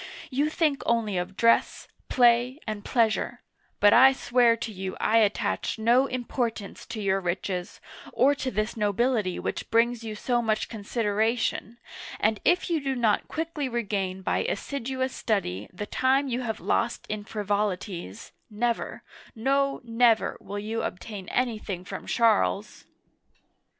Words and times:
You 0.31 0.49
think 0.49 0.81
only 0.87 1.15
of 1.19 1.37
dress, 1.37 1.87
play, 2.09 2.59
and 2.65 2.83
pleasure; 2.83 3.43
but 3.79 3.93
I 3.93 4.13
swear 4.13 4.57
to 4.57 4.71
you 4.71 4.97
I 4.99 5.17
attach 5.19 5.77
no 5.77 6.07
importance 6.07 6.87
to 6.87 6.99
your 6.99 7.19
riches, 7.21 7.79
or 8.11 8.33
to 8.33 8.49
this 8.49 8.75
nobility 8.75 9.37
which 9.37 9.69
brings 9.69 10.03
you 10.03 10.15
so 10.15 10.41
much 10.41 10.69
consideration, 10.69 11.77
and 12.19 12.39
if 12.43 12.67
you 12.67 12.81
do 12.83 12.95
not 12.95 13.27
quickly 13.27 13.69
regain 13.69 14.23
by 14.23 14.39
assiduous 14.39 15.13
study 15.13 15.69
the 15.71 15.85
time 15.85 16.27
you 16.27 16.41
have 16.41 16.59
lost 16.59 17.05
in 17.05 17.23
frivolities, 17.23 18.31
never, 18.49 19.03
no, 19.35 19.81
never, 19.83 20.35
will 20.41 20.57
you 20.57 20.81
obtain 20.81 21.29
anything 21.29 21.85
from 21.85 22.07
Charles 22.07 22.85